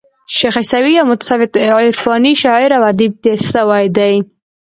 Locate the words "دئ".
3.97-4.15